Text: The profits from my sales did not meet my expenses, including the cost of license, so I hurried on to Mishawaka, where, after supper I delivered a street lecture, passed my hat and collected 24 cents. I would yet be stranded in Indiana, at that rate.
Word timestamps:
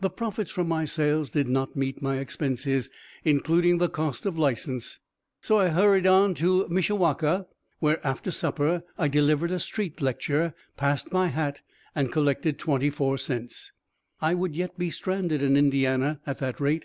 The 0.00 0.10
profits 0.10 0.52
from 0.52 0.68
my 0.68 0.84
sales 0.84 1.30
did 1.32 1.48
not 1.48 1.74
meet 1.74 2.00
my 2.00 2.18
expenses, 2.18 2.88
including 3.24 3.78
the 3.78 3.88
cost 3.88 4.24
of 4.24 4.38
license, 4.38 5.00
so 5.40 5.58
I 5.58 5.70
hurried 5.70 6.06
on 6.06 6.34
to 6.34 6.68
Mishawaka, 6.70 7.46
where, 7.80 8.06
after 8.06 8.30
supper 8.30 8.84
I 8.96 9.08
delivered 9.08 9.50
a 9.50 9.58
street 9.58 10.00
lecture, 10.00 10.54
passed 10.76 11.10
my 11.10 11.26
hat 11.30 11.62
and 11.96 12.12
collected 12.12 12.60
24 12.60 13.18
cents. 13.18 13.72
I 14.22 14.34
would 14.34 14.54
yet 14.54 14.78
be 14.78 14.88
stranded 14.88 15.42
in 15.42 15.56
Indiana, 15.56 16.20
at 16.28 16.38
that 16.38 16.60
rate. 16.60 16.84